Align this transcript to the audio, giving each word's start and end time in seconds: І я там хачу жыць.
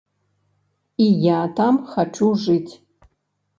І 1.05 1.07
я 1.27 1.39
там 1.61 1.79
хачу 1.93 2.33
жыць. 2.47 2.73